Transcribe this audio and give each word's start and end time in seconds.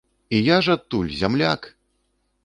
І 0.35 0.37
я 0.45 0.55
ж 0.67 0.73
адтуль, 0.79 1.11
зямляк! 1.19 1.69